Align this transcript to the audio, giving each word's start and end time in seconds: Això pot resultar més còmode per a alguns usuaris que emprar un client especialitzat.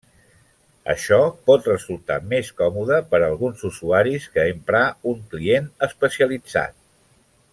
Això 0.93 1.19
pot 1.49 1.67
resultar 1.71 2.17
més 2.31 2.49
còmode 2.61 2.97
per 3.13 3.19
a 3.21 3.27
alguns 3.33 3.61
usuaris 3.71 4.27
que 4.37 4.47
emprar 4.55 4.83
un 5.13 5.23
client 5.35 5.69
especialitzat. 5.91 6.79